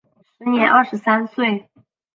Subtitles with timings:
[0.35, 1.69] 时年二十三岁。